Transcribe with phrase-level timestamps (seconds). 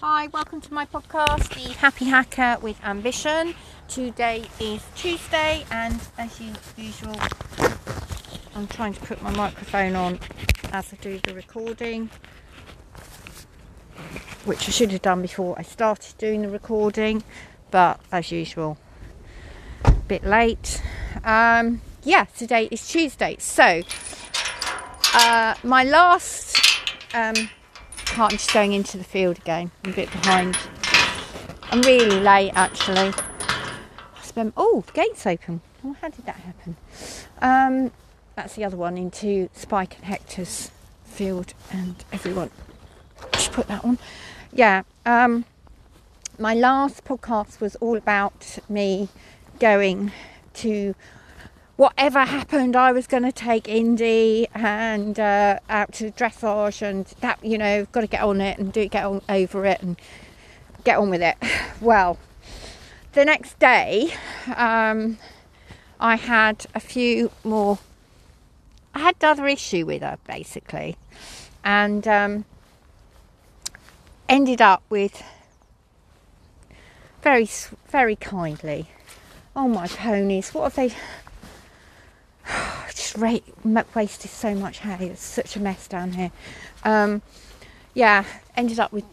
[0.00, 3.56] Hi, welcome to my podcast, The Happy Hacker with Ambition.
[3.88, 6.40] Today is Tuesday, and as
[6.76, 7.16] usual,
[8.54, 10.20] I'm trying to put my microphone on
[10.70, 12.10] as I do the recording,
[14.44, 17.24] which I should have done before I started doing the recording,
[17.72, 18.78] but as usual,
[19.84, 20.80] a bit late.
[21.24, 23.82] Um, yeah, today is Tuesday, so
[25.14, 26.56] uh, my last.
[27.12, 27.50] Um,
[28.16, 29.70] I'm just going into the field again.
[29.84, 30.56] I'm a bit behind.
[31.70, 33.12] I'm really late actually.
[33.14, 35.60] I spent oh the gate's open.
[35.84, 36.76] Oh, how did that happen?
[37.40, 37.92] Um,
[38.34, 40.70] that's the other one into Spike and Hector's
[41.04, 42.50] field and everyone.
[43.32, 43.98] Just put that on.
[44.52, 44.82] Yeah.
[45.04, 45.44] Um,
[46.38, 49.08] my last podcast was all about me
[49.58, 50.12] going
[50.54, 50.94] to
[51.78, 57.42] whatever happened, I was going to take Indy and uh, out to dressage, and that
[57.42, 59.98] you know, got to get on it and do get on over it and
[60.84, 61.36] get on with it.
[61.80, 62.18] Well,
[63.12, 64.12] the next day,
[64.56, 65.18] um,
[66.00, 67.78] I had a few more.
[68.92, 70.96] I had another issue with her basically,
[71.62, 72.44] and um,
[74.28, 75.22] ended up with
[77.22, 77.48] very,
[77.88, 78.88] very kindly.
[79.54, 80.52] Oh my ponies!
[80.52, 80.96] What have they?
[82.88, 83.38] just ra-
[83.94, 85.08] wasted so much hay.
[85.08, 86.30] It's such a mess down here.
[86.84, 87.22] Um,
[87.94, 88.24] yeah,
[88.56, 89.04] ended up with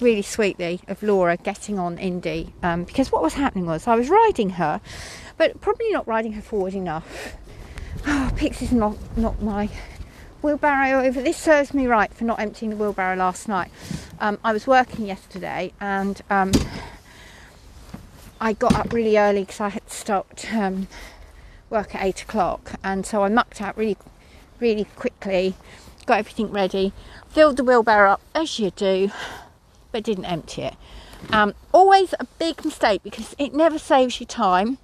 [0.00, 4.08] really sweetly of Laura getting on Indy um, because what was happening was I was
[4.08, 4.80] riding her,
[5.36, 7.36] but probably not riding her forward enough.
[8.08, 9.70] Oh, Pixie's not not my
[10.42, 11.20] wheelbarrow over.
[11.22, 13.70] This serves me right for not emptying the wheelbarrow last night.
[14.20, 16.52] Um, I was working yesterday and um,
[18.40, 20.88] I got up really early because I had stopped um,
[21.70, 23.96] work at eight o'clock, and so I mucked out really,
[24.60, 25.54] really quickly,
[26.06, 26.92] got everything ready,
[27.28, 29.10] filled the wheelbarrow up as you do,
[29.92, 30.74] but didn't empty it.
[31.32, 34.78] Um, always a big mistake because it never saves you time,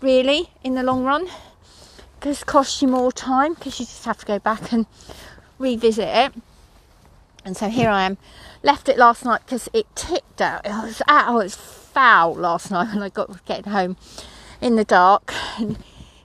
[0.00, 1.28] really, in the long run,
[2.18, 4.86] because it costs you more time because you just have to go back and
[5.58, 6.32] revisit it.
[7.44, 8.18] And so here I am,
[8.62, 10.66] left it last night because it ticked out.
[10.66, 13.96] It was out, it was foul last night when I got getting home
[14.60, 15.32] in the dark.
[15.58, 15.78] And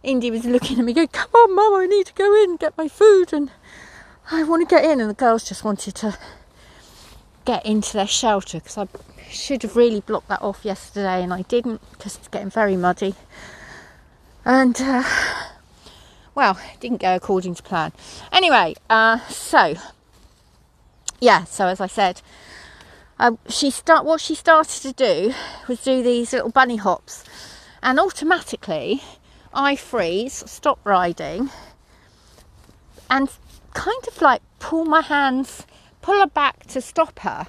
[0.04, 2.60] Indy was looking at me, going, "Come on, Mum, I need to go in and
[2.60, 3.50] get my food, and
[4.30, 6.18] I want to get in." And the girls just wanted to
[7.46, 8.88] get into their shelter because I
[9.30, 13.16] should have really blocked that off yesterday, and I didn't because it's getting very muddy.
[14.44, 15.04] And uh,
[16.36, 17.94] well, didn't go according to plan.
[18.32, 19.76] Anyway, uh, so
[21.22, 22.22] yeah, so as I said.
[23.20, 25.34] Uh, she start what she started to do
[25.68, 27.24] was do these little bunny hops,
[27.82, 29.02] and automatically
[29.54, 31.50] I freeze, stop riding,
[33.10, 33.30] and
[33.74, 35.68] kind of like pull my hands,
[36.02, 37.48] pull her back to stop her,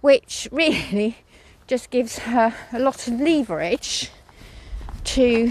[0.00, 1.18] which really
[1.66, 4.10] just gives her a lot of leverage
[5.04, 5.50] to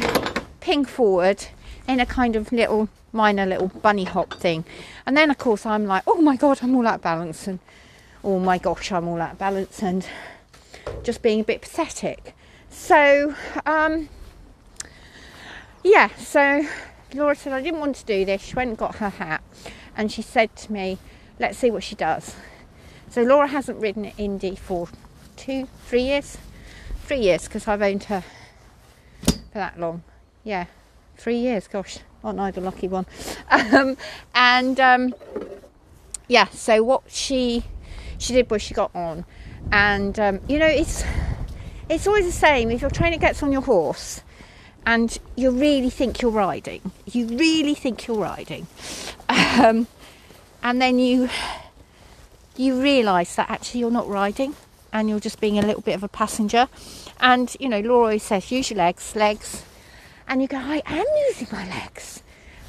[0.60, 1.46] ping forward
[1.88, 4.66] in a kind of little minor little bunny hop thing.
[5.06, 7.60] And then of course I'm like, oh my god, I'm all out of balance and
[8.24, 10.06] oh my gosh, I'm all out of balance and
[11.04, 12.36] just being a bit pathetic.
[12.70, 14.10] So um
[15.84, 16.66] yeah, so
[17.14, 18.42] Laura said, I didn't want to do this.
[18.42, 19.44] She went and got her hat
[19.96, 20.98] and she said to me,
[21.40, 22.36] let's see what she does.
[23.10, 24.88] So Laura hasn't ridden Indy for
[25.36, 26.38] two, three years.
[27.04, 28.24] Three years because I've owned her
[29.22, 30.04] for that long.
[30.44, 30.68] Yeah,
[31.18, 31.68] three years.
[31.68, 33.06] Gosh, aren't I the lucky one?
[33.52, 33.98] Um,
[34.34, 35.14] and um,
[36.30, 37.66] yeah, so what she
[38.18, 39.26] she did was she got on,
[39.74, 41.04] and um, you know it's
[41.90, 42.72] it's always the same.
[42.72, 44.22] If your trainer gets on your horse,
[44.86, 46.92] and you really think you're riding.
[47.06, 48.68] You really think you're riding,
[49.30, 49.88] um,
[50.64, 51.30] and then you
[52.58, 54.56] you realise that actually you're not riding,
[54.92, 56.68] and you're just being a little bit of a passenger.
[57.20, 59.64] And you know, Laura always says, use your legs, legs,
[60.28, 62.24] and you go, I am using my legs.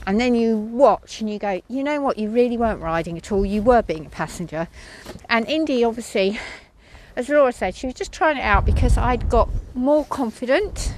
[0.05, 3.31] And then you watch and you go, you know what, you really weren't riding at
[3.31, 4.67] all, you were being a passenger.
[5.29, 6.41] And Indy, obviously,
[7.14, 10.93] as Laura said, she was just trying it out because I'd got more confident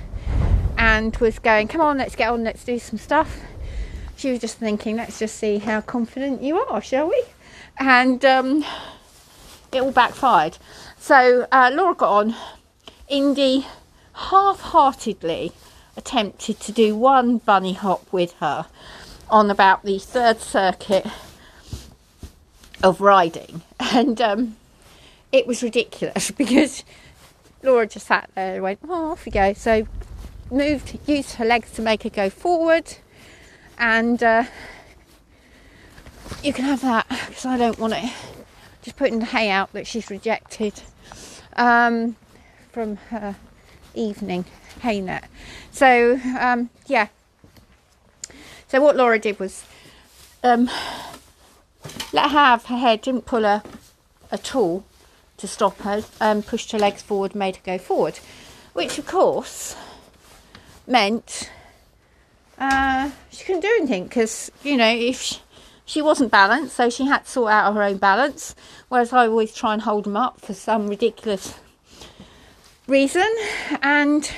[0.85, 3.41] and was going, Come on, let's get on, let's do some stuff.
[4.17, 7.23] She was just thinking, Let's just see how confident you are, shall we?
[7.79, 8.65] And um,
[9.73, 10.59] it all backfired.
[10.99, 12.35] So uh, Laura got on.
[13.09, 13.67] Indy
[14.13, 15.53] half heartedly
[15.97, 18.67] attempted to do one bunny hop with her
[19.31, 21.07] on about the third circuit
[22.83, 23.63] of riding.
[23.81, 24.57] And um,
[25.31, 26.85] it was ridiculous because
[27.63, 29.53] Laura just sat there and went, Oh, off we go.
[29.53, 29.87] So
[30.55, 32.97] moved, used her legs to make her go forward,
[33.79, 34.45] and uh,
[36.43, 38.13] you can have that because I don't want it
[38.83, 40.83] just putting the hay out that she's rejected
[41.57, 42.17] um,
[42.71, 43.37] from her
[43.95, 44.45] evening
[44.81, 45.25] hay net.
[45.71, 47.09] So um, yeah.
[48.69, 49.65] So what Laura did was
[50.43, 50.69] um,
[52.13, 53.63] let her have her head, didn't pull her
[54.31, 54.85] at all
[55.39, 58.19] to stop her, um, pushed her legs forward, made her go forward,
[58.75, 59.77] which of course
[60.87, 61.51] meant
[62.59, 65.41] uh, she couldn't do anything because you know if she,
[65.85, 68.55] she, wasn't balanced, so she had to sort out her own balance.
[68.89, 71.55] Whereas I always try and hold them up for some ridiculous
[72.87, 73.27] reason,
[73.83, 74.31] and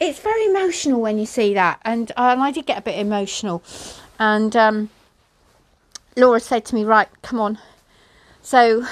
[0.00, 1.80] it's very emotional when you see that.
[1.84, 3.62] And, uh, and I did get a bit emotional,
[4.18, 4.90] and um,
[6.16, 7.58] Laura said to me, "Right, come on."
[8.40, 8.86] So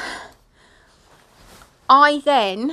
[1.88, 2.72] I then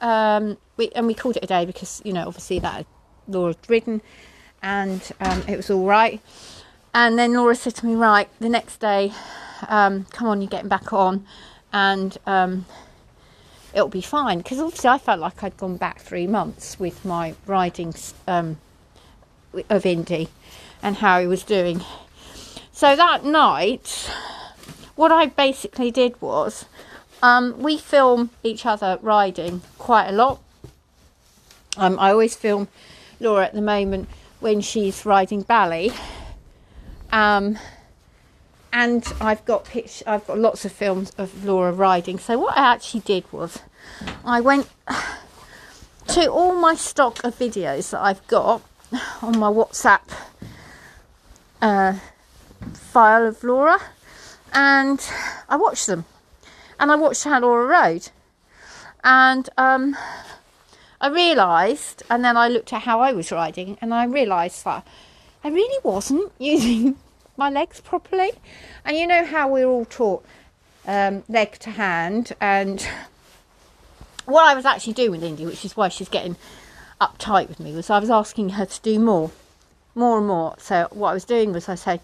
[0.00, 2.86] um, we and we called it a day because you know obviously that
[3.28, 4.02] Laura had ridden
[4.62, 6.20] and um, it was all right.
[6.92, 9.12] And then Laura said to me, right, the next day,
[9.68, 11.24] um, come on, you're getting back on,
[11.72, 12.66] and um,
[13.72, 14.38] it'll be fine.
[14.38, 17.94] Because obviously, I felt like I'd gone back three months with my riding
[18.26, 18.58] um,
[19.68, 20.28] of Indy
[20.82, 21.82] and how he was doing.
[22.72, 24.10] So that night,
[24.96, 26.64] what I basically did was
[27.22, 30.40] um, we film each other riding quite a lot.
[31.76, 32.68] Um, I always film
[33.20, 34.08] Laura at the moment
[34.40, 35.92] when she's riding Bally.
[37.12, 37.58] Um,
[38.72, 39.68] and I've got
[40.06, 42.18] I've got lots of films of Laura riding.
[42.18, 43.58] So what I actually did was
[44.24, 44.68] I went
[46.08, 48.62] to all my stock of videos that I've got
[49.22, 50.02] on my WhatsApp
[51.60, 51.94] uh,
[52.72, 53.80] file of Laura
[54.52, 55.04] and
[55.48, 56.04] I watched them.
[56.78, 58.08] And I watched how Laura rode.
[59.04, 59.96] And um,
[61.00, 64.86] I realised, and then I looked at how I was riding, and I realised that
[65.42, 66.96] I really wasn't using
[67.36, 68.32] my legs properly.
[68.84, 70.24] And you know how we're all taught
[70.86, 72.86] um, leg to hand, and
[74.26, 76.36] what I was actually doing with Indy, which is why she's getting
[77.00, 79.30] uptight with me, was I was asking her to do more,
[79.94, 80.54] more and more.
[80.58, 82.00] So what I was doing was I said,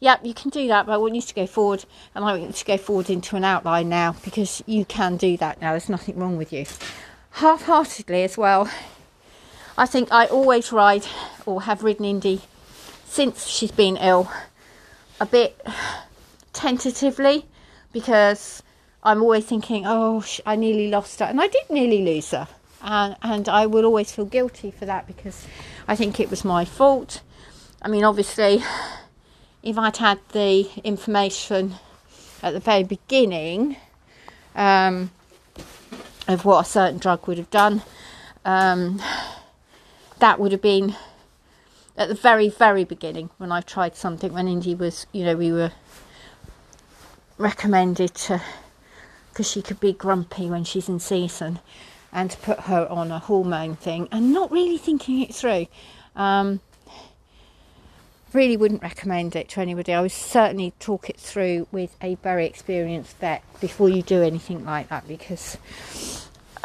[0.00, 1.84] "Yep, you can do that, but I want you to go forward,
[2.16, 5.36] and I want you to go forward into an outline now because you can do
[5.36, 5.70] that now.
[5.70, 6.66] There's nothing wrong with you."
[7.32, 8.70] Half heartedly as well.
[9.78, 11.06] I think I always ride
[11.46, 12.42] or have ridden Indy
[13.06, 14.30] since she's been ill
[15.20, 15.60] a bit
[16.52, 17.46] tentatively
[17.92, 18.62] because
[19.02, 21.26] I'm always thinking, oh, I nearly lost her.
[21.26, 22.48] And I did nearly lose her.
[22.82, 25.46] And, and I will always feel guilty for that because
[25.88, 27.22] I think it was my fault.
[27.82, 28.62] I mean, obviously,
[29.62, 31.74] if I'd had the information
[32.42, 33.76] at the very beginning,
[34.54, 35.10] um,
[36.28, 37.82] of what a certain drug would have done.
[38.44, 39.02] Um,
[40.18, 40.94] that would have been
[41.96, 45.52] at the very, very beginning when I tried something when Indy was, you know, we
[45.52, 45.72] were
[47.36, 48.40] recommended to,
[49.30, 51.58] because she could be grumpy when she's in season,
[52.12, 55.66] and to put her on a hormone thing and not really thinking it through.
[56.16, 56.60] Um,
[58.32, 59.92] really wouldn't recommend it to anybody.
[59.92, 64.64] I would certainly talk it through with a very experienced vet before you do anything
[64.64, 65.58] like that because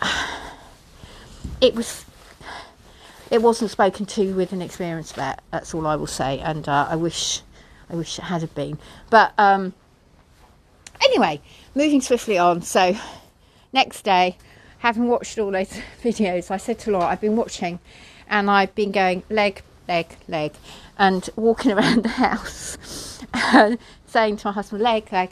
[1.62, 2.06] it was
[3.32, 5.42] it wasn't spoken to with an experienced vet.
[5.52, 7.42] That's all I will say, and uh, I wish
[7.90, 8.78] I wish it had been.
[9.10, 9.74] But um,
[11.02, 11.42] anyway,
[11.74, 12.62] moving swiftly on.
[12.62, 12.96] So
[13.74, 14.38] next day,
[14.80, 15.70] having watched all those
[16.04, 17.80] videos, I said to Laura, I've been watching,
[18.30, 20.54] and I've been going leg, leg, leg,
[20.98, 23.78] and walking around the house, and
[24.08, 25.32] saying to my husband, leg, leg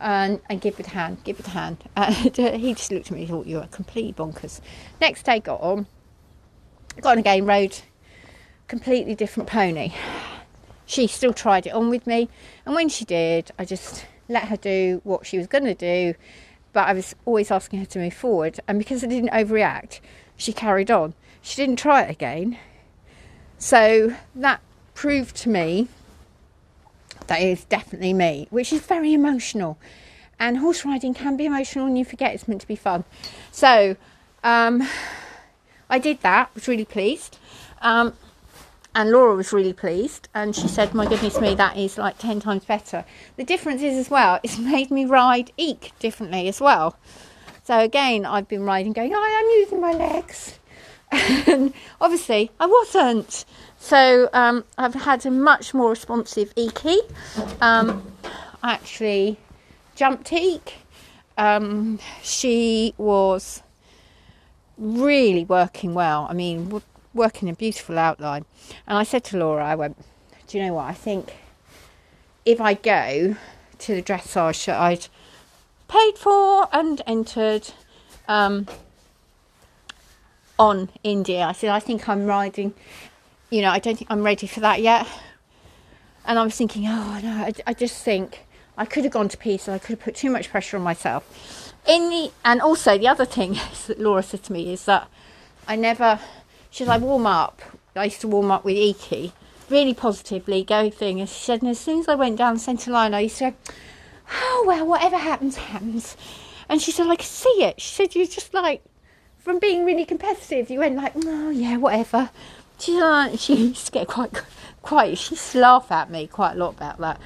[0.00, 1.84] and, and give it a hand, give it a hand.
[1.96, 4.60] And he just looked at me and thought, you are completely bonkers.
[5.00, 5.86] Next day, got on,
[7.00, 7.78] got on again, rode
[8.66, 9.92] completely different pony.
[10.86, 12.28] She still tried it on with me,
[12.66, 16.14] and when she did, I just let her do what she was going to do,
[16.72, 18.58] but I was always asking her to move forward.
[18.66, 20.00] And because I didn't overreact,
[20.36, 21.14] she carried on.
[21.42, 22.58] She didn't try it again.
[23.60, 24.60] So that
[24.94, 25.86] proved to me
[27.26, 29.78] that is definitely me, which is very emotional.
[30.38, 33.04] And horse riding can be emotional, and you forget it's meant to be fun.
[33.52, 33.96] So
[34.42, 34.82] um,
[35.90, 36.52] I did that.
[36.54, 37.38] Was really pleased.
[37.82, 38.14] Um,
[38.94, 42.40] and Laura was really pleased, and she said, "My goodness me, that is like ten
[42.40, 43.04] times better."
[43.36, 46.96] The difference is as well, it's made me ride Eek differently as well.
[47.62, 50.58] So again, I've been riding, going, "I am using my legs,"
[51.12, 53.44] and obviously I wasn't.
[53.78, 56.98] So um, I've had a much more responsive Eeky.
[57.62, 58.12] Um,
[58.62, 59.38] actually
[59.94, 60.74] jumped Eek.
[61.38, 63.62] Um, she was
[64.76, 66.26] really working well.
[66.28, 66.82] I mean,
[67.14, 68.44] working a beautiful outline.
[68.86, 69.96] And I said to Laura, I went,
[70.46, 70.86] do you know what?
[70.86, 71.34] I think
[72.44, 73.36] if I go
[73.78, 75.06] to the dressage, that I'd
[75.88, 77.70] paid for and entered
[78.28, 78.66] um,
[80.60, 81.40] on India.
[81.40, 82.74] I said, I think I'm riding,
[83.48, 85.08] you know, I don't think I'm ready for that yet.
[86.26, 89.38] And I was thinking, oh no, I, I just think I could have gone to
[89.38, 89.70] pieces.
[89.70, 91.72] I could have put too much pressure on myself.
[91.88, 93.52] In the and also the other thing
[93.86, 95.08] that Laura said to me is that
[95.66, 96.20] I never.
[96.68, 97.62] She's like warm up.
[97.96, 99.32] I used to warm up with Iki
[99.70, 101.20] really positively, go thing.
[101.20, 103.38] And she said, and as soon as I went down the centre line, I used
[103.38, 103.56] to go,
[104.32, 106.16] oh well, whatever happens, happens.
[106.68, 107.80] And she said, I could see it.
[107.80, 108.82] She said, you're just like
[109.40, 112.30] from being really competitive, you went like, oh yeah, whatever.
[112.78, 114.30] She, uh, she used to get quite,
[114.82, 117.20] quite, she used to laugh at me quite a lot about that.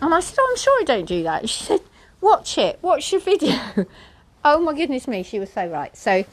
[0.00, 1.48] And I said, oh, I'm sure I don't do that.
[1.48, 1.80] she said,
[2.20, 3.58] watch it, watch your video.
[4.44, 5.96] oh my goodness me, she was so right.
[5.96, 6.24] So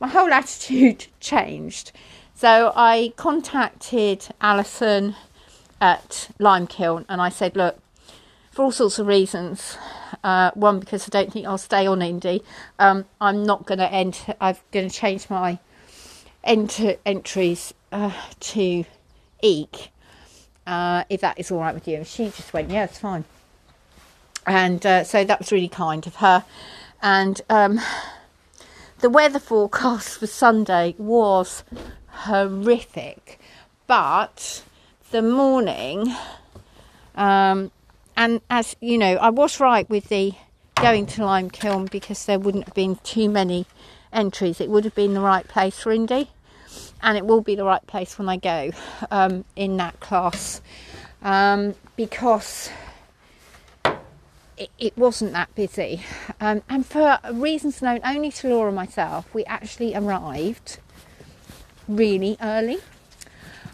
[0.00, 1.92] my whole attitude changed.
[2.34, 5.14] So I contacted Alison
[5.80, 7.78] at Limekiln and I said, look,
[8.50, 9.76] for all sorts of reasons,
[10.22, 12.42] uh, one because I don't think I'll stay on Indy.
[12.78, 14.34] Um, I'm not going to enter.
[14.40, 15.58] I'm going to change my
[16.42, 18.84] enter entries uh, to
[19.42, 19.90] Eek,
[20.66, 21.96] uh, if that is all right with you.
[21.96, 23.24] And she just went, yeah, it's fine.
[24.46, 26.44] And uh, so that was really kind of her.
[27.02, 27.80] And um,
[29.00, 31.64] the weather forecast for Sunday was
[32.08, 33.40] horrific,
[33.86, 34.62] but
[35.10, 36.14] the morning.
[37.14, 37.70] Um,
[38.16, 40.34] and as you know, I was right with the
[40.76, 43.66] going to Lime Kiln because there wouldn't have been too many
[44.12, 44.60] entries.
[44.60, 46.30] It would have been the right place for Indy,
[47.02, 48.70] and it will be the right place when I go
[49.10, 50.60] um, in that class
[51.22, 52.70] um, because
[54.56, 56.02] it, it, wasn't that busy.
[56.40, 60.78] Um, and for reasons known only to Laura and myself, we actually arrived
[61.88, 62.78] really early.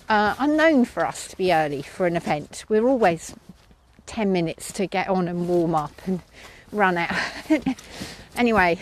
[0.08, 2.64] Uh, unknown for us to be early for an event.
[2.68, 3.34] We're always
[4.10, 6.20] 10 minutes to get on and warm up and
[6.72, 7.14] run out.
[8.36, 8.76] anyway,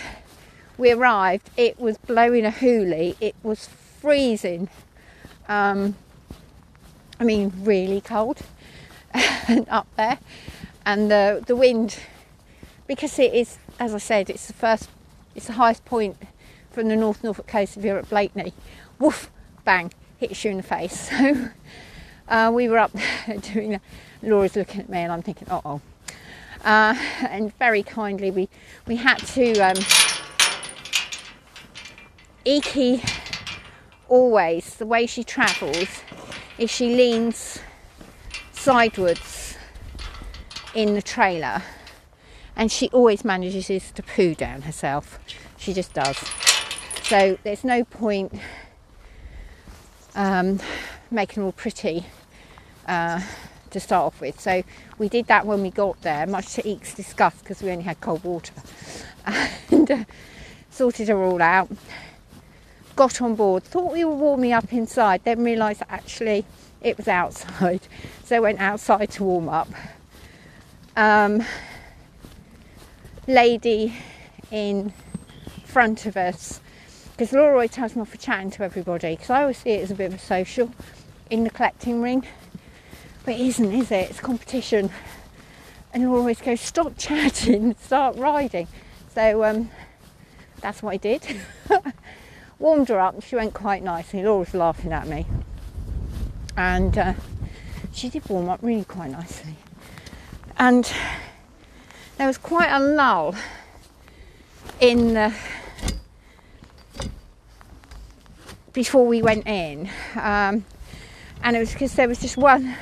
[0.79, 3.69] we arrived, it was blowing a hoolie, it was
[4.01, 4.71] freezing.
[5.47, 5.97] Um,
[7.21, 8.41] I mean, really cold
[9.69, 10.19] up there,
[10.87, 11.99] and the the wind,
[12.87, 14.89] because it is, as I said, it's the first,
[15.35, 16.17] it's the highest point
[16.71, 18.55] from the North Norfolk coast of Europe, Blakeney.
[18.99, 19.31] Woof,
[19.65, 21.11] bang, hits you in the face.
[21.21, 21.51] So
[22.29, 22.93] uh, we were up
[23.53, 23.83] doing that.
[24.23, 25.81] Laura's looking at me and I'm thinking, uh oh.
[26.65, 26.95] Uh,
[27.29, 28.49] and very kindly, we,
[28.87, 29.59] we had to.
[29.61, 29.77] Um,
[32.45, 33.03] Iki
[34.09, 36.03] always, the way she travels,
[36.57, 37.61] is she leans
[38.53, 39.57] sidewards
[40.75, 41.63] in the trailer
[42.57, 45.19] and she always manages to poo down herself.
[45.59, 46.17] She just does.
[47.03, 48.33] So there's no point
[50.15, 50.59] um,
[51.11, 52.07] making all pretty.
[52.89, 53.21] Uh,
[53.71, 54.41] to start off with.
[54.41, 54.63] So
[54.99, 58.01] we did that when we got there, much to Eek's disgust because we only had
[58.01, 58.55] cold water,
[59.71, 60.05] and uh,
[60.71, 61.71] sorted her all out.
[62.97, 66.45] Got on board, thought we were warming up inside, then realised actually
[66.81, 67.81] it was outside,
[68.25, 69.69] so went outside to warm up.
[70.97, 71.45] Um,
[73.27, 73.95] lady
[74.51, 74.93] in
[75.65, 76.61] front of us,
[77.13, 79.83] because Laura always tells me off for chatting to everybody, because I always see it
[79.83, 80.73] as a bit of a social
[81.31, 82.27] in the collecting ring
[83.29, 84.09] but it isn't, is it?
[84.09, 84.89] It's competition.
[85.93, 88.67] And you always go, stop chatting, start riding.
[89.15, 89.71] So um,
[90.63, 91.23] that's what I did.
[92.59, 94.23] Warmed her up, and she went quite nicely.
[94.23, 95.27] Laura's laughing at me.
[96.57, 97.13] And uh,
[97.93, 99.57] she did warm up really quite nicely.
[100.57, 100.91] And
[102.17, 103.35] there was quite a lull
[104.81, 105.35] in the
[108.73, 110.65] before we went in, um,
[111.43, 112.75] and it was because there was just one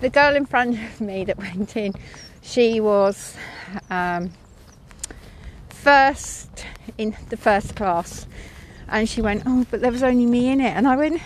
[0.00, 1.94] the girl in front of me that went in,
[2.42, 3.36] she was
[3.90, 4.30] um,
[5.68, 6.66] first
[6.98, 8.26] in the first class,
[8.88, 11.20] and she went, "Oh, but there was only me in it," and I went,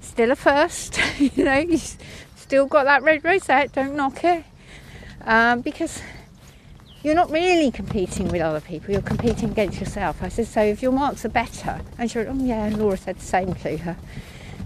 [0.00, 1.78] "Still a first, you know, you
[2.36, 3.72] still got that red rosette.
[3.72, 4.44] Don't knock it,
[5.22, 6.00] um, because."
[7.04, 10.22] You're not really competing with other people, you're competing against yourself.
[10.22, 12.96] I said, So if your marks are better, and she went, Oh, yeah, and Laura
[12.96, 13.96] said the same to her.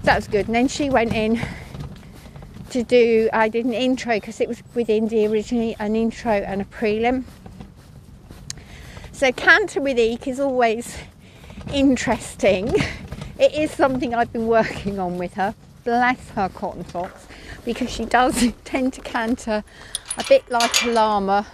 [0.03, 0.45] That was good.
[0.45, 1.41] And then she went in
[2.77, 6.61] to do, I did an intro because it was with Indy originally, an intro and
[6.61, 7.25] a prelim.
[9.13, 10.99] So canter with Eek is always
[11.73, 12.75] interesting.
[13.39, 15.55] It is something I've been working on with her.
[15.85, 17.27] Bless her cotton socks,
[17.65, 19.65] because she does tend to canter
[20.19, 21.47] a bit like a llama.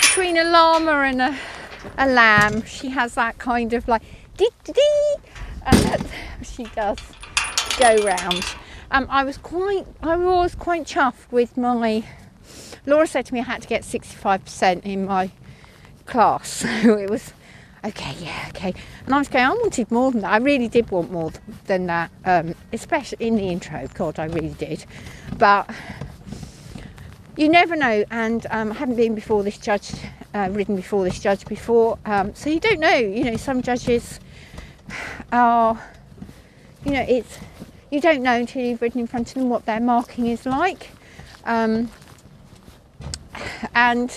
[0.00, 1.38] Between a llama and a,
[1.98, 4.00] a lamb, she has that kind of like
[4.38, 5.16] dee dee dee,
[5.66, 6.06] and
[6.42, 6.98] she does
[7.78, 8.42] go round.
[8.92, 12.04] Um, I was quite, I was quite chuffed with my.
[12.86, 15.30] Laura said to me I had to get 65% in my
[16.06, 16.64] class.
[16.82, 17.32] So it was
[17.84, 18.74] okay, yeah, okay.
[19.06, 20.32] And I was going, I wanted more than that.
[20.32, 21.30] I really did want more
[21.66, 23.86] than that, um, especially in the intro.
[23.94, 24.84] God, I really did.
[25.38, 25.70] But
[27.36, 28.04] you never know.
[28.10, 29.92] And um, I haven't been before this judge,
[30.34, 32.96] uh, ridden before this judge before, um, so you don't know.
[32.96, 34.18] You know, some judges
[35.32, 35.80] are,
[36.84, 37.38] you know, it's
[37.90, 40.90] you don't know until you've ridden in front of them what their marking is like.
[41.44, 41.90] Um,
[43.74, 44.10] and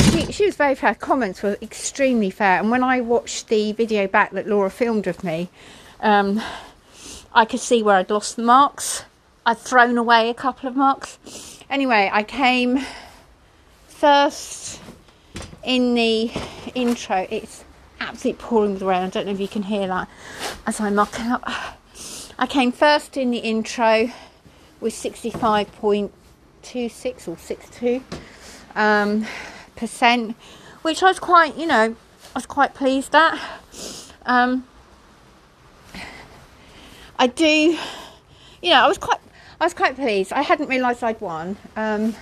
[0.00, 0.94] she, she, was very fair.
[0.94, 2.60] Comments were extremely fair.
[2.60, 5.48] And when I watched the video back that Laura filmed of me,
[6.00, 6.42] um,
[7.32, 9.04] I could see where I'd lost the marks.
[9.46, 11.18] I'd thrown away a couple of marks.
[11.70, 12.80] Anyway, I came
[13.88, 14.80] first
[15.62, 16.30] in the
[16.74, 17.26] intro.
[17.30, 17.64] It's
[18.00, 19.02] absolutely pouring with rain.
[19.02, 20.08] I don't know if you can hear that
[20.66, 21.48] as I'm mucking up.
[22.36, 24.10] I came first in the intro
[24.80, 28.02] with 65.26 or 62
[28.74, 29.24] um,
[29.76, 30.34] percent,
[30.82, 31.94] which I was quite, you know,
[32.34, 33.40] I was quite pleased at.
[34.26, 34.66] Um,
[37.18, 37.78] I do,
[38.62, 39.20] you know, I was quite,
[39.60, 40.32] I was quite pleased.
[40.32, 42.16] I hadn't realised I'd won, um,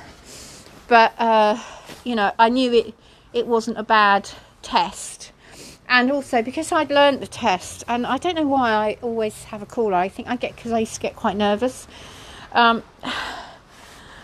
[0.89, 1.59] but uh,
[2.05, 2.95] you know, I knew it.
[3.33, 4.29] It wasn't a bad
[4.61, 5.32] test
[5.93, 9.61] and also because I'd learnt the test, and I don't know why I always have
[9.61, 9.95] a caller.
[9.95, 11.87] I think I get because I used to get quite nervous.
[12.53, 12.83] Um,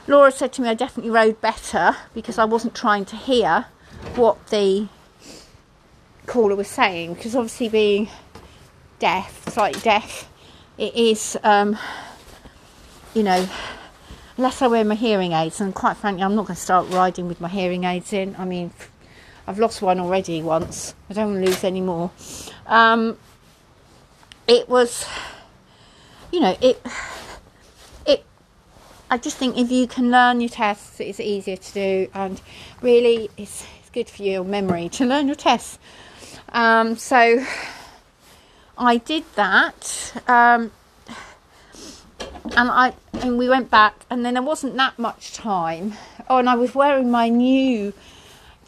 [0.08, 3.66] Laura said to me I definitely rode better because I wasn't trying to hear
[4.16, 4.88] what the
[6.24, 7.12] caller was saying.
[7.12, 8.08] Because obviously, being
[8.98, 10.26] deaf, slightly deaf,
[10.78, 11.76] it is, um,
[13.12, 13.46] you know,
[14.38, 15.60] unless I wear my hearing aids.
[15.60, 18.36] And quite frankly, I'm not going to start riding with my hearing aids in.
[18.38, 18.72] I mean,
[19.48, 20.94] I've lost one already once.
[21.08, 22.10] I don't want to lose any more.
[22.66, 23.16] Um,
[24.46, 25.06] it was,
[26.30, 26.78] you know, it,
[28.04, 28.26] it.
[29.10, 32.42] I just think if you can learn your tests, it's easier to do, and
[32.82, 35.78] really, it's, it's good for your memory to learn your tests.
[36.50, 37.42] Um, so,
[38.76, 40.72] I did that, um,
[42.54, 45.94] and I and we went back, and then there wasn't that much time.
[46.28, 47.94] Oh, and I was wearing my new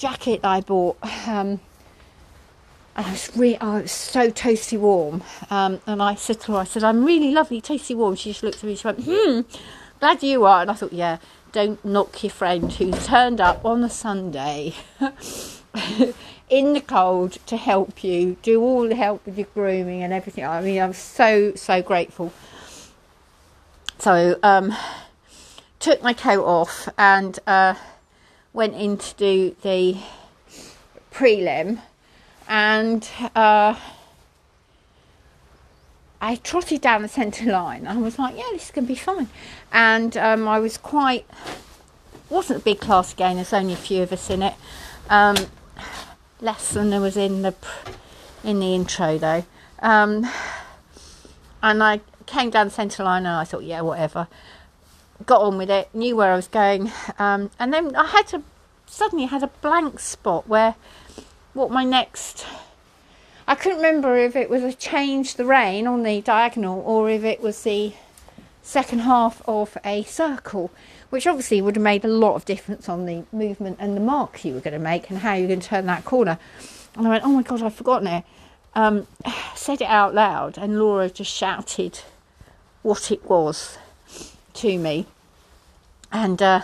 [0.00, 0.96] jacket I bought.
[1.28, 1.60] Um,
[2.96, 5.22] and I was really, oh, it was so toasty warm.
[5.50, 8.16] Um, and I said to her, I said, I'm really lovely, toasty warm.
[8.16, 9.40] She just looked at me, she went, hmm,
[10.00, 10.62] glad you are.
[10.62, 11.18] And I thought, yeah,
[11.52, 14.74] don't knock your friend who turned up on a Sunday
[16.48, 20.44] in the cold to help you, do all the help with your grooming and everything.
[20.44, 22.32] I mean, I'm so, so grateful.
[23.98, 24.74] So, um,
[25.78, 27.74] took my coat off and, uh,
[28.52, 29.96] went in to do the
[31.12, 31.80] prelim
[32.48, 33.76] and uh,
[36.20, 37.86] I trotted down the centre line.
[37.86, 39.28] I was like, yeah, this is going to be fine.
[39.72, 41.26] And um, I was quite,
[42.28, 44.54] wasn't a big class again, there's only a few of us in it.
[45.08, 45.36] Um,
[46.40, 47.54] less than there was in the
[48.42, 49.44] in the intro though.
[49.80, 50.26] Um,
[51.62, 54.28] and I came down the centre line and I thought, yeah, whatever
[55.26, 58.42] got on with it, knew where I was going, um, and then I had to
[58.86, 60.74] suddenly had a blank spot where
[61.54, 62.46] what my next.
[63.46, 67.24] I couldn't remember if it was a change the rein on the diagonal or if
[67.24, 67.94] it was the
[68.62, 70.70] second half of a circle,
[71.10, 74.44] which obviously would have made a lot of difference on the movement and the mark
[74.44, 76.38] you were going to make and how you're going to turn that corner.
[76.96, 78.24] And I went, oh my god, I've forgotten it.
[78.74, 79.08] Um,
[79.56, 82.00] said it out loud, and Laura just shouted
[82.82, 83.78] what it was
[84.60, 85.06] to me,
[86.12, 86.60] and uh,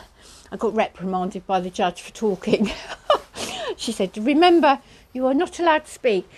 [0.53, 2.71] I got reprimanded by the judge for talking.
[3.77, 4.81] she said, "Remember,
[5.15, 6.29] you are not allowed to speak."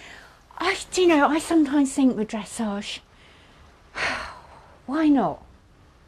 [0.58, 3.00] I, do you know, I sometimes think with dressage,
[4.86, 5.42] why not?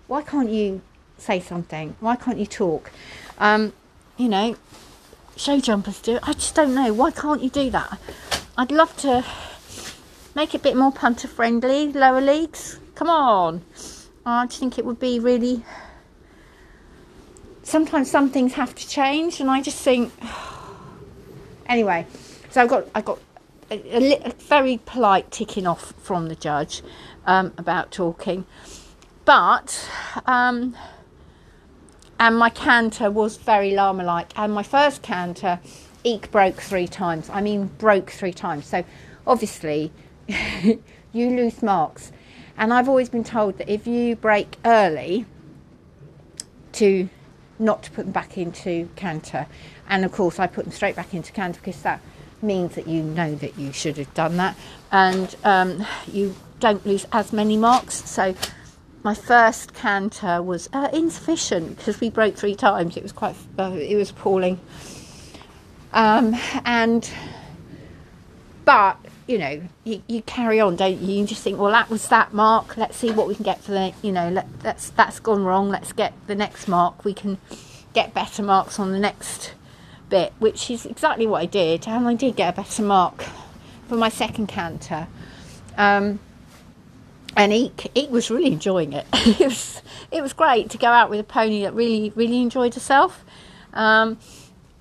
[0.06, 0.82] Why can't you
[1.18, 1.96] say something?
[1.98, 2.92] Why can't you talk?
[3.38, 3.72] Um,
[4.16, 4.56] you know,
[5.36, 6.20] show jumpers do.
[6.22, 6.92] I just don't know.
[6.92, 7.98] Why can't you do that?
[8.56, 9.24] I'd love to
[10.36, 12.78] make it a bit more punter friendly, lower leagues.
[12.94, 13.62] Come on.
[14.24, 15.64] I think it would be really.
[17.62, 20.12] Sometimes some things have to change, and I just think.
[21.66, 22.04] Anyway,
[22.50, 23.20] so I got I got
[23.70, 26.82] a, a, a very polite ticking off from the judge
[27.26, 28.44] um, about talking,
[29.24, 29.88] but
[30.26, 30.74] um,
[32.20, 35.58] and my canter was very llama like, and my first canter,
[36.04, 37.30] Eek broke three times.
[37.30, 38.66] I mean, broke three times.
[38.66, 38.84] So
[39.26, 39.90] obviously,
[40.28, 40.80] you
[41.14, 42.12] lose marks.
[42.60, 45.24] And I've always been told that if you break early,
[46.72, 47.08] to
[47.58, 49.46] not to put them back into canter.
[49.88, 52.00] And of course, I put them straight back into canter because that
[52.42, 54.56] means that you know that you should have done that,
[54.92, 58.08] and um, you don't lose as many marks.
[58.08, 58.34] So
[59.02, 62.96] my first canter was uh, insufficient because we broke three times.
[62.96, 64.60] It was quite, uh, it was appalling.
[65.92, 67.10] Um, and
[68.64, 68.98] but
[69.30, 71.20] you know, you, you carry on, don't you?
[71.20, 72.76] You just think, well, that was that mark.
[72.76, 75.68] Let's see what we can get for the, you know, let, that's that's gone wrong.
[75.68, 77.04] Let's get the next mark.
[77.04, 77.38] We can
[77.92, 79.54] get better marks on the next
[80.08, 81.86] bit, which is exactly what I did.
[81.86, 83.24] And I did get a better mark
[83.88, 85.06] for my second canter.
[85.76, 86.18] Um,
[87.36, 89.06] and Eek, Eek was really enjoying it.
[89.12, 92.74] it was it was great to go out with a pony that really really enjoyed
[92.74, 93.24] herself.
[93.72, 94.18] Um,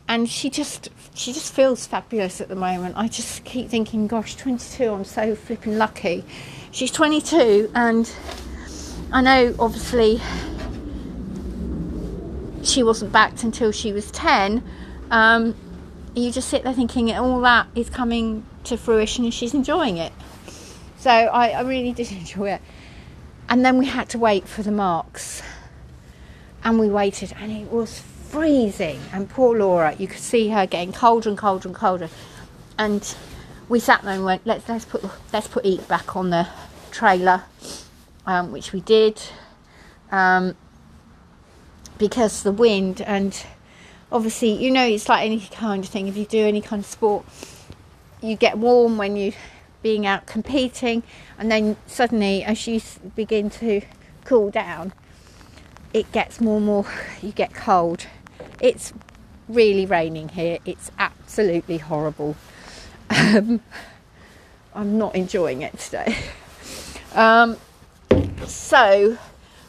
[0.09, 2.95] and she just she just feels fabulous at the moment.
[2.97, 6.25] I just keep thinking, gosh, 22, I'm so flipping lucky.
[6.71, 8.11] She's 22, and
[9.13, 10.19] I know obviously
[12.63, 14.63] she wasn't backed until she was 10.
[15.11, 15.55] Um,
[16.15, 20.11] you just sit there thinking all that is coming to fruition and she's enjoying it.
[20.97, 22.61] So I, I really did enjoy it.
[23.47, 25.43] And then we had to wait for the marks.
[26.63, 29.01] And we waited, and it was freezing.
[29.11, 32.09] And poor Laura, you could see her getting colder and colder and colder.
[32.77, 33.15] And
[33.67, 36.47] we sat there and went, let's let's put let's put Eek back on the
[36.91, 37.43] trailer,
[38.25, 39.21] um, which we did,
[40.11, 40.55] um,
[41.97, 43.45] because the wind and
[44.11, 46.07] obviously you know it's like any kind of thing.
[46.07, 47.25] If you do any kind of sport,
[48.21, 49.33] you get warm when you
[49.81, 51.03] being out competing,
[51.37, 52.81] and then suddenly as you
[53.15, 53.81] begin to
[54.25, 54.93] cool down,
[55.93, 56.85] it gets more and more.
[57.21, 58.05] You get cold
[58.59, 58.93] it's
[59.47, 60.59] really raining here.
[60.65, 62.35] It's absolutely horrible.
[63.09, 63.61] Um,
[64.73, 66.15] I'm not enjoying it today.
[67.13, 67.57] Um,
[68.45, 69.17] so,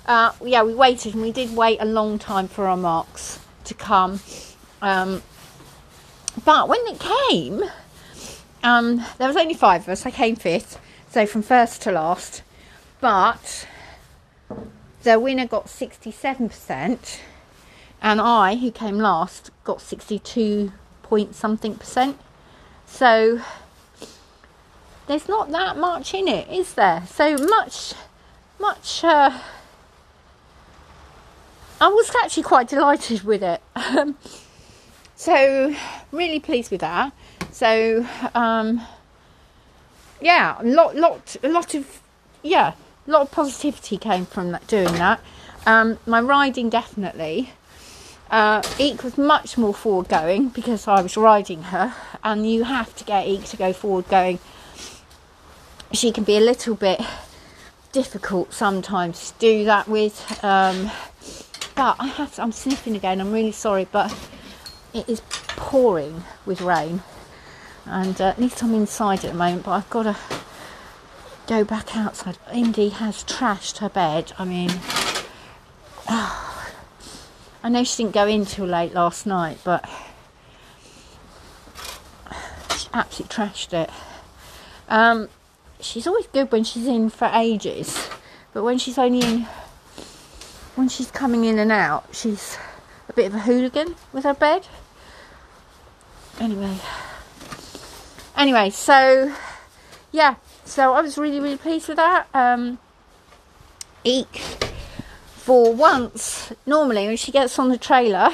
[0.07, 3.74] uh, yeah, we waited and we did wait a long time for our marks to
[3.74, 4.20] come.
[4.83, 5.22] Um,
[6.44, 7.62] but when it came,
[8.62, 10.07] um, there was only five of us.
[10.07, 10.79] I came fifth,
[11.11, 12.42] so from first to last.
[13.00, 13.66] But
[15.03, 17.18] the winner got 67%,
[18.03, 22.19] and I, who came last, got 62 point something percent.
[22.87, 23.41] So
[25.07, 27.05] there's not that much in it, is there?
[27.07, 27.95] So much,
[28.59, 29.05] much.
[29.05, 29.39] Uh,
[31.81, 33.63] I was actually quite delighted with it.
[33.75, 34.17] Um,
[35.17, 35.75] so
[36.13, 37.13] really pleased with that.
[37.53, 38.83] So um,
[40.21, 42.01] yeah, a lot, lot, a lot of
[42.43, 42.75] yeah,
[43.07, 45.21] a lot of positivity came from that, doing that.
[45.67, 47.53] Um, my riding definitely.
[48.31, 52.95] Uh, Eek was much more forward going because I was riding her, and you have
[52.97, 54.38] to get Eek to go forward going.
[55.93, 57.01] She can be a little bit
[57.90, 60.93] difficult sometimes to do that with, um,
[61.75, 63.21] but I have to, I'm sniffing again.
[63.21, 64.14] I'm really sorry, but
[64.95, 65.21] it is
[65.57, 67.03] pouring with rain,
[67.85, 69.64] and uh, at least I'm inside at the moment.
[69.64, 70.16] But I've got to
[71.49, 72.38] go back outside.
[72.53, 74.33] Indy has trashed her bed.
[74.38, 74.71] I mean.
[76.09, 76.47] Oh,
[77.62, 79.88] I know she didn't go in till late last night, but
[82.77, 83.90] she absolutely trashed it.
[84.88, 85.29] Um,
[85.79, 88.09] she's always good when she's in for ages,
[88.55, 89.46] but when she's only in,
[90.75, 92.57] when she's coming in and out, she's
[93.09, 94.66] a bit of a hooligan with her bed.
[96.40, 96.79] Anyway,
[98.37, 99.35] anyway, so
[100.12, 102.27] yeah, so I was really really pleased with that.
[102.33, 102.79] Um,
[104.03, 104.69] Eek
[105.40, 108.31] for once, normally when she gets on the trailer,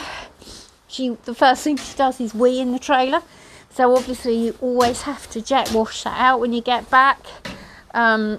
[0.89, 3.23] she the first thing she does is wee in the trailer.
[3.71, 7.21] So obviously you always have to jet wash that out when you get back.
[7.95, 8.39] Um,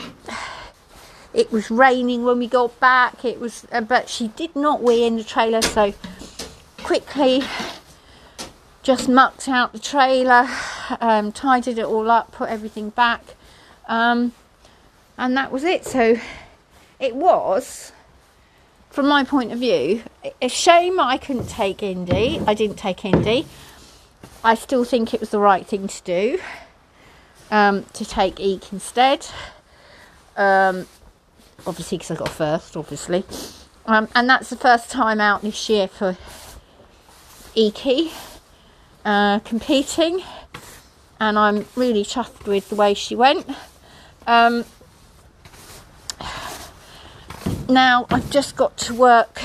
[1.34, 3.24] it was raining when we got back.
[3.24, 5.62] It was, uh, but she did not wee in the trailer.
[5.62, 5.94] So
[6.84, 7.44] quickly,
[8.84, 10.50] just mucked out the trailer,
[11.00, 13.24] um, tidied it all up, put everything back,
[13.88, 14.34] um,
[15.18, 15.86] and that was it.
[15.86, 16.18] So
[17.00, 17.94] it was
[18.90, 20.04] from my point of view,
[20.42, 22.42] a shame I couldn't take Indy.
[22.48, 23.46] I didn't take Indy.
[24.44, 26.40] I still think it was the right thing to do
[27.52, 29.26] um, to take Eek instead.
[30.36, 30.88] Um,
[31.66, 33.24] obviously, because I got first, obviously.
[33.86, 36.18] Um, and that's the first time out this year for
[37.56, 38.12] Eekie
[39.06, 40.22] uh, competing.
[41.20, 43.48] And I'm really chuffed with the way she went.
[44.28, 44.66] Um,
[47.70, 49.42] now I've just got to work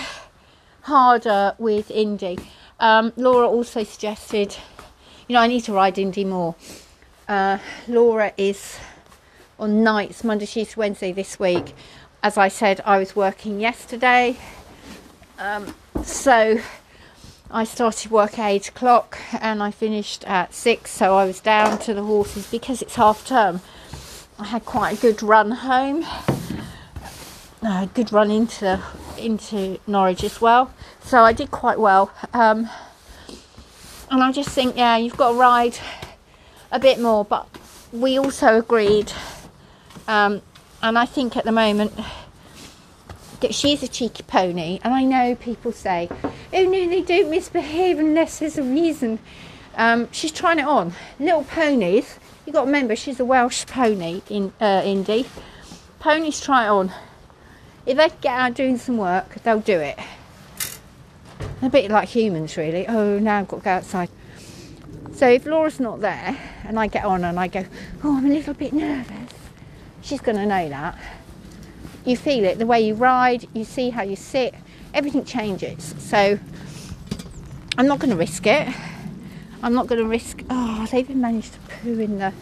[0.82, 2.38] harder with Indy.
[2.78, 4.56] Um, Laura also suggested,
[5.28, 6.54] you know, I need to ride Indy more.
[7.28, 7.58] Uh,
[7.88, 8.78] Laura is
[9.58, 11.74] on nights, Monday, Tuesday, Wednesday this week.
[12.22, 14.36] As I said, I was working yesterday.
[15.38, 16.60] Um, so
[17.50, 20.90] I started work at 8 o'clock and I finished at 6.
[20.90, 23.60] So I was down to the horses because it's half term.
[24.38, 26.04] I had quite a good run home
[27.64, 28.80] uh, good run into
[29.18, 30.72] into Norwich as well.
[31.02, 32.10] So I did quite well.
[32.32, 32.68] Um,
[34.10, 35.78] and I just think, yeah, you've got to ride
[36.70, 37.24] a bit more.
[37.24, 37.46] But
[37.92, 39.12] we also agreed,
[40.06, 40.42] um,
[40.82, 41.92] and I think at the moment
[43.40, 44.80] that she's a cheeky pony.
[44.82, 46.08] And I know people say,
[46.52, 49.18] oh no, they don't misbehave unless there's a reason.
[49.76, 50.92] Um, she's trying it on.
[51.18, 55.26] Little ponies, you've got to remember she's a Welsh pony in uh, Indy.
[55.98, 56.92] Ponies try it on.
[57.84, 59.98] If they get out doing some work, they'll do it.
[61.60, 62.86] A bit like humans, really.
[62.86, 64.08] Oh, now I've got to go outside.
[65.14, 67.64] So if Laura's not there and I get on and I go,
[68.02, 69.32] oh, I'm a little bit nervous,
[70.00, 70.98] she's going to know that.
[72.04, 74.54] You feel it, the way you ride, you see how you sit,
[74.94, 75.94] everything changes.
[75.98, 76.38] So
[77.78, 78.68] I'm not going to risk it.
[79.62, 80.42] I'm not going to risk.
[80.50, 82.32] Oh, they've even managed to poo in the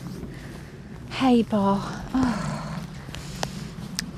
[1.11, 1.81] hay bar.
[2.15, 2.70] Oh.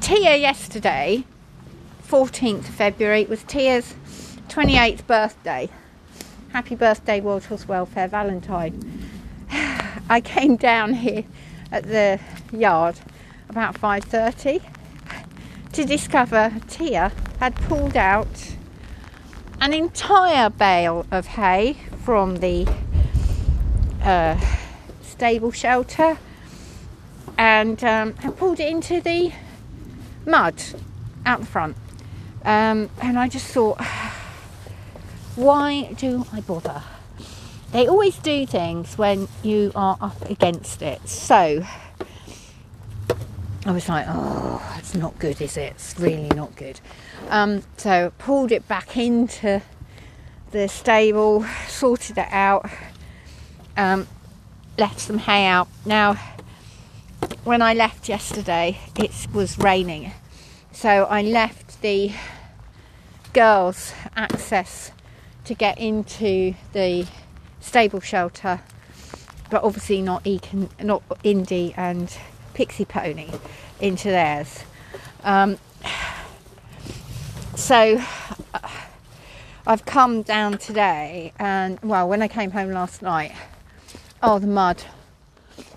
[0.02, 1.22] Tia yesterday,
[2.08, 3.94] 14th February, was Tia's
[4.48, 5.68] 28th birthday.
[6.52, 9.08] Happy birthday, World Horse Welfare Valentine.
[10.10, 11.22] I came down here
[11.70, 12.18] at the
[12.50, 12.98] yard
[13.48, 14.60] about 5:30
[15.72, 18.56] to discover Tia had pulled out
[19.60, 22.66] an entire bale of hay from the
[24.02, 24.36] uh,
[25.00, 26.18] stable shelter
[27.38, 29.32] and um, had pulled it into the
[30.26, 30.62] mud
[31.24, 31.76] out the front.
[32.44, 33.80] Um, and I just thought,
[35.36, 36.82] why do I bother?
[37.72, 41.08] They always do things when you are up against it.
[41.08, 41.64] So
[43.64, 45.72] I was like, oh, it's not good, is it?
[45.72, 46.80] It's really not good.
[47.28, 49.62] Um, so pulled it back into
[50.50, 52.68] the stable, sorted it out,
[53.76, 54.06] um,
[54.76, 55.68] left some hay out.
[55.86, 56.18] Now,
[57.44, 60.12] when I left yesterday, it was raining,
[60.70, 62.12] so I left the
[63.32, 64.92] girls access
[65.44, 67.06] to get into the
[67.60, 68.60] stable shelter,
[69.50, 72.16] but obviously not Econ, not Indy and
[72.54, 73.30] Pixie Pony
[73.80, 74.60] into theirs.
[75.24, 75.58] Um,
[77.56, 78.00] so
[78.54, 78.68] uh,
[79.66, 83.32] I've come down today, and well, when I came home last night,
[84.22, 84.84] oh, the mud.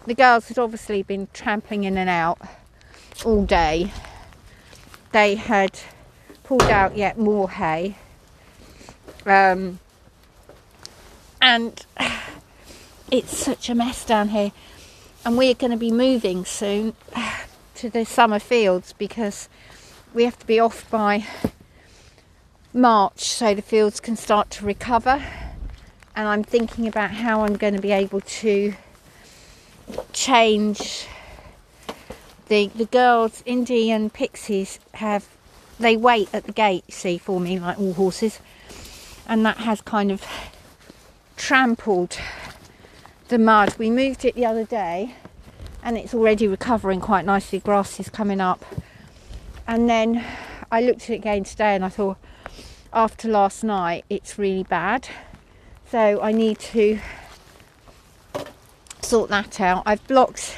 [0.06, 2.40] The girls had obviously been trampling in and out
[3.24, 3.92] all day.
[5.12, 5.80] They had
[6.44, 7.96] pulled out yet more hay.
[9.26, 9.80] Um,
[11.42, 11.86] and
[13.12, 14.52] it's such a mess down here.
[15.24, 16.94] And we're going to be moving soon
[17.76, 19.50] to the summer fields because
[20.14, 21.26] we have to be off by
[22.74, 25.24] March so the fields can start to recover.
[26.16, 28.76] And I'm thinking about how I'm going to be able to
[30.14, 31.08] change
[32.48, 35.28] the the girls, Indy and Pixies have
[35.80, 38.40] they wait at the gate, see, for me, like all horses.
[39.28, 40.24] And that has kind of
[41.36, 42.18] trampled
[43.28, 43.76] the mud.
[43.78, 45.16] We moved it the other day
[45.84, 47.60] and it's already recovering quite nicely.
[47.60, 48.64] Grass is coming up.
[49.68, 50.24] And then
[50.72, 52.18] I looked at it again today and I thought,
[52.94, 55.10] after last night, it's really bad.
[55.92, 57.00] So I need to
[59.06, 59.84] sort that out.
[59.86, 60.58] I've blocked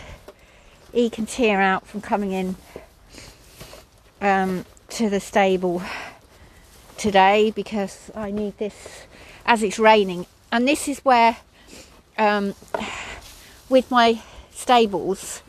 [0.93, 2.55] Eek and Tia out from coming in
[4.21, 5.81] um, to the stable
[6.97, 9.05] today because I need this
[9.45, 10.27] as it's raining.
[10.49, 11.35] And this is where,
[12.17, 12.55] um,
[13.67, 15.43] with my stables,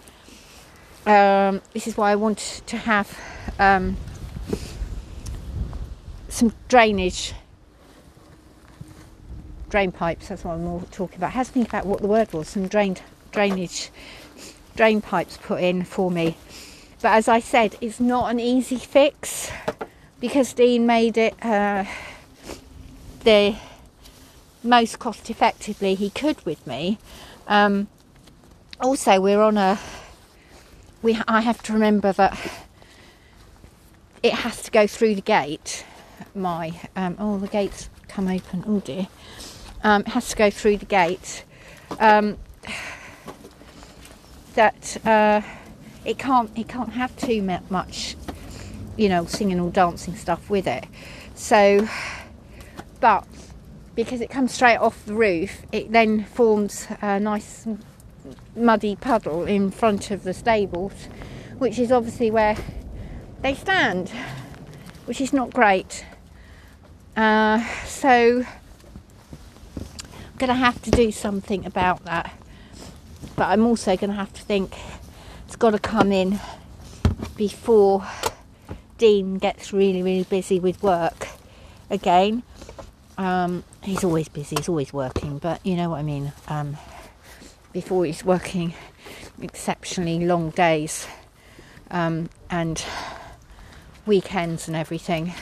[1.07, 3.17] um, this is why I want to have
[3.61, 3.97] um,
[6.29, 7.33] some drainage,
[9.69, 10.29] drain pipes.
[10.29, 11.29] That's what I'm more talking about.
[11.29, 12.49] I had to think about what the word was.
[12.49, 13.03] Some drained
[13.33, 13.91] drainage,
[14.77, 16.37] drain pipes put in for me.
[17.01, 19.51] But as I said, it's not an easy fix
[20.21, 21.85] because Dean made it uh,
[23.23, 23.57] the
[24.63, 26.99] most cost effectively he could with me.
[27.47, 27.89] Um,
[28.81, 29.79] also, we're on a.
[31.03, 32.37] We I have to remember that
[34.23, 35.85] it has to go through the gate.
[36.35, 38.65] My um, oh the gates come open.
[38.67, 39.07] Oh dear.
[39.83, 41.45] Um, it has to go through the gate.
[41.99, 42.39] Um,
[44.55, 44.97] that.
[45.07, 45.43] Uh,
[46.09, 48.17] it can't it can't have too much
[48.97, 50.87] you know singing or dancing stuff with it
[51.35, 51.87] so
[52.99, 53.27] but
[53.95, 57.67] because it comes straight off the roof it then forms a nice
[58.57, 61.09] muddy puddle in front of the stables
[61.59, 62.57] which is obviously where
[63.43, 64.09] they stand
[65.05, 66.07] which is not great
[67.17, 68.47] uh, so
[70.39, 72.33] going to have to do something about that
[73.39, 74.77] but I'm also going to have to think
[75.47, 76.41] it's got to come in
[77.37, 78.05] before
[78.99, 81.29] Dean gets really, really busy with work
[81.89, 82.43] again.
[83.17, 86.33] Um, he's always busy, he's always working, but you know what I mean.
[86.49, 86.77] Um,
[87.73, 88.75] before he's working
[89.41, 91.07] exceptionally long days
[91.93, 92.85] um, and
[94.05, 95.33] weekends and everything.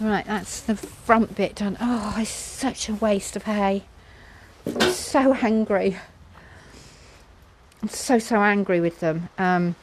[0.00, 1.76] Right, that's the front bit done.
[1.80, 3.84] Oh, it's such a waste of hay.
[4.78, 5.96] So angry.
[7.82, 9.28] I'm so, so angry with them.
[9.38, 9.74] Um,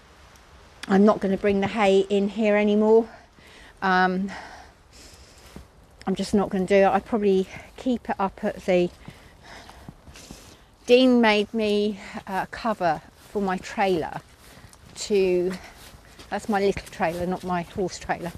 [0.87, 3.09] I'm not going to bring the hay in here anymore.
[3.81, 4.31] Um,
[6.05, 6.87] I'm just not going to do it.
[6.87, 8.89] I probably keep it up at the.
[10.85, 14.21] Dean made me a cover for my trailer
[14.95, 15.51] to.
[16.29, 18.31] That's my little trailer, not my horse trailer.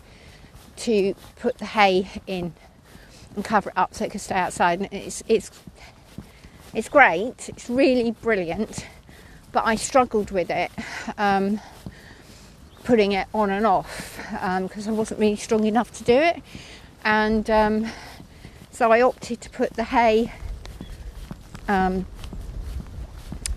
[0.78, 2.54] To put the hay in
[3.36, 4.80] and cover it up so it can stay outside.
[4.80, 5.52] And it's it's
[6.74, 7.50] it's great.
[7.50, 8.88] It's really brilliant,
[9.52, 10.72] but I struggled with it.
[11.18, 11.60] Um,
[12.84, 14.18] putting it on and off
[14.62, 16.42] because um, I wasn't really strong enough to do it
[17.04, 17.88] and um,
[18.72, 20.32] so I opted to put the hay
[21.68, 22.06] um,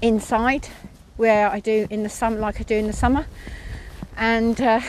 [0.01, 0.68] inside
[1.16, 3.27] where I do in the summer, like I do in the summer,
[4.16, 4.81] and uh,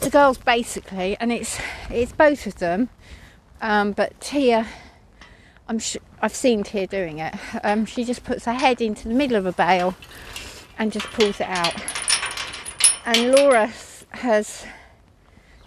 [0.00, 1.58] the girls basically, and it's
[1.90, 2.90] it's both of them,
[3.60, 4.66] um, but Tia,
[5.72, 7.34] I'm sh- I've seen Tia doing it.
[7.64, 9.94] Um, she just puts her head into the middle of a bale
[10.78, 11.74] and just pulls it out,
[13.06, 13.72] and Laura
[14.10, 14.66] has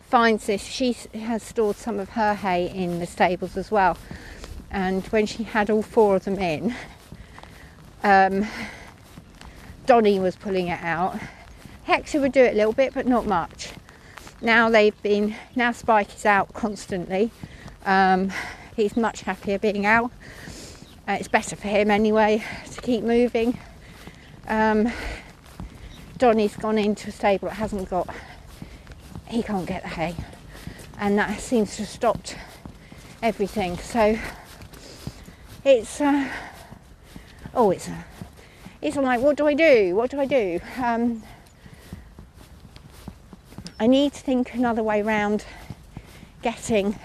[0.02, 3.98] finds this, she has stored some of her hay in the stables as well.
[4.70, 6.76] And when she had all four of them in,
[8.04, 8.46] um,
[9.88, 11.18] Donny was pulling it out.
[11.86, 13.72] Hector would do it a little bit, but not much.
[14.40, 17.32] Now they've been, now Spike is out constantly.
[17.88, 18.32] Um,
[18.76, 20.12] he's much happier being out.
[21.08, 23.58] Uh, it's better for him anyway to keep moving.
[24.48, 24.92] Um,
[26.18, 28.10] Donny's gone into a stable that hasn't got
[29.28, 30.16] he can't get the hay,
[31.00, 32.38] and that seems to have stopped
[33.22, 33.78] everything.
[33.78, 34.18] So
[35.64, 36.30] it's uh,
[37.54, 38.04] oh, it's uh,
[38.82, 39.96] it's like, what do I do?
[39.96, 40.60] What do I do?
[40.82, 41.24] Um,
[43.80, 45.44] I need to think another way around
[46.42, 46.98] getting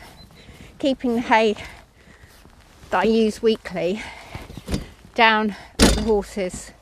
[0.81, 1.55] keeping the hay
[2.89, 4.03] that I use weekly
[5.15, 6.73] down at the horses.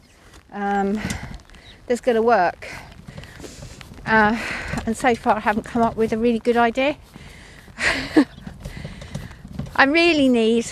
[0.52, 1.00] Um,
[1.86, 2.68] that's going to work.
[4.06, 4.40] Uh,
[4.86, 6.96] and so far I haven't come up with a really good idea.
[9.76, 10.66] I really need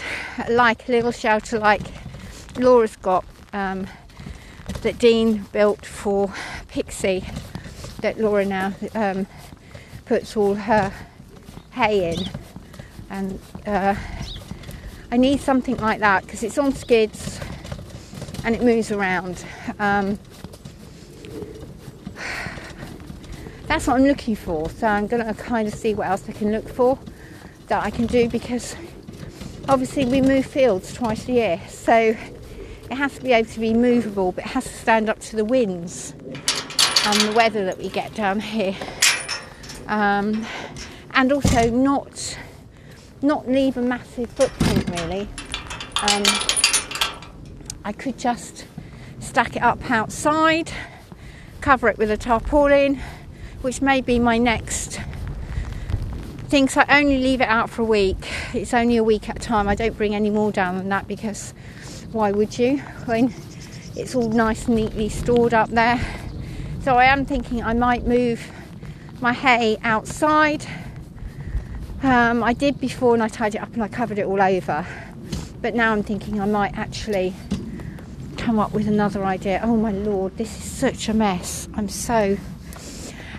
[0.48, 1.82] like a little shelter like
[2.56, 3.88] Laura's got um,
[4.82, 6.32] that Dean built for
[6.68, 7.24] Pixie
[8.02, 9.26] that Laura now um,
[10.04, 10.92] puts all her
[11.72, 12.45] hay in
[13.10, 13.94] and uh,
[15.10, 17.40] I need something like that because it's on skids
[18.44, 19.44] and it moves around.
[19.78, 20.18] Um,
[23.66, 24.70] that's what I'm looking for.
[24.70, 26.98] So I'm going to kind of see what else I can look for
[27.68, 28.76] that I can do because
[29.68, 31.60] obviously we move fields twice a year.
[31.68, 35.18] So it has to be able to be movable, but it has to stand up
[35.20, 36.14] to the winds
[37.04, 38.76] and the weather that we get down here.
[39.88, 40.46] Um,
[41.14, 42.36] and also not
[43.26, 45.28] not leave a massive footprint really.
[46.02, 46.22] Um,
[47.84, 48.66] I could just
[49.18, 50.70] stack it up outside,
[51.60, 53.00] cover it with a tarpaulin,
[53.62, 55.00] which may be my next
[56.48, 56.68] thing.
[56.68, 58.28] So I only leave it out for a week.
[58.54, 59.66] It's only a week at a time.
[59.66, 61.52] I don't bring any more down than that because
[62.12, 63.34] why would you when
[63.96, 66.00] it's all nice and neatly stored up there?
[66.82, 68.48] So I am thinking I might move
[69.20, 70.64] my hay outside.
[72.06, 74.86] Um, I did before and I tied it up and I covered it all over.
[75.60, 77.34] But now I'm thinking I might actually
[78.36, 79.60] come up with another idea.
[79.64, 81.68] Oh my lord, this is such a mess.
[81.74, 82.38] I'm so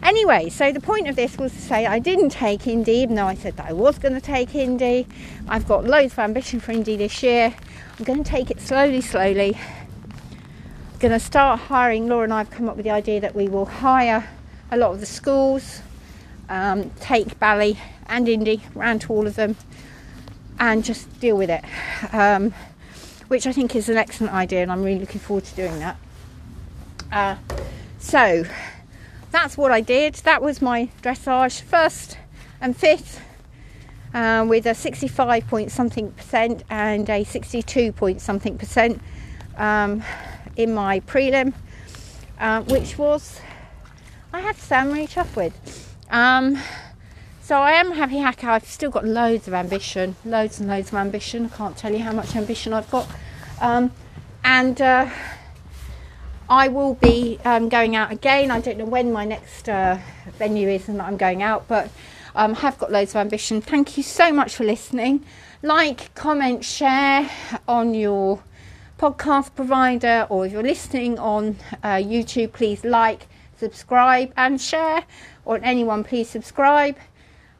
[0.03, 3.25] Anyway, so the point of this was to say I didn't take Indy, even though
[3.25, 5.07] I said that I was going to take Indy.
[5.47, 7.55] I've got loads of ambition for Indy this year.
[7.97, 9.55] I'm going to take it slowly, slowly.
[9.55, 12.09] I'm going to start hiring.
[12.09, 14.27] Laura and I have come up with the idea that we will hire
[14.71, 15.81] a lot of the schools,
[16.49, 17.77] um, take Bally
[18.07, 19.55] and Indy round to all of them,
[20.59, 21.63] and just deal with it.
[22.13, 22.53] Um,
[23.27, 25.97] which I think is an excellent idea, and I'm really looking forward to doing that.
[27.11, 27.35] Uh,
[27.99, 28.45] so,
[29.31, 30.15] that's what I did.
[30.15, 32.17] That was my dressage first
[32.61, 33.21] and fifth
[34.13, 39.01] uh, with a 65 point something percent and a 62 point something percent
[39.57, 40.03] um,
[40.55, 41.53] in my prelim,
[42.39, 43.41] uh, which was,
[44.31, 45.95] I had I'm really chuffed with.
[46.09, 46.57] Um,
[47.47, 48.49] so I am happy hacker.
[48.49, 51.45] I've still got loads of ambition, loads and loads of ambition.
[51.45, 53.07] I can't tell you how much ambition I've got.
[53.61, 53.93] Um,
[54.43, 55.09] and uh,
[56.49, 58.51] I will be um, going out again.
[58.51, 59.97] I don't know when my next uh,
[60.37, 61.89] venue is and that I'm going out, but
[62.35, 63.61] um, have got loads of ambition.
[63.61, 65.23] Thank you so much for listening.
[65.61, 67.29] like, comment, share
[67.65, 68.43] on your
[68.99, 73.27] podcast provider, or if you're listening on uh, YouTube, please like,
[73.57, 75.05] subscribe, and share.
[75.45, 76.97] Or anyone, please subscribe.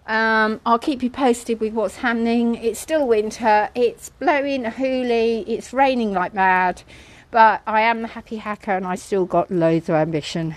[0.07, 2.55] Um, I'll keep you posted with what's happening.
[2.55, 6.81] It's still winter, it's blowing a hoolie, it's raining like mad,
[7.29, 10.55] but I am the happy hacker and I still got loads of ambition.